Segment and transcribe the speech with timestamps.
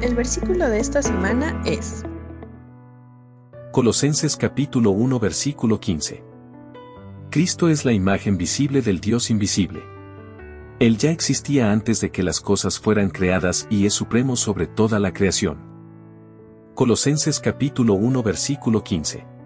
[0.00, 2.04] El versículo de esta semana es
[3.72, 6.22] Colosenses capítulo 1 versículo 15.
[7.30, 9.82] Cristo es la imagen visible del Dios invisible.
[10.78, 15.00] Él ya existía antes de que las cosas fueran creadas y es supremo sobre toda
[15.00, 15.58] la creación.
[16.76, 19.37] Colosenses capítulo 1 versículo 15.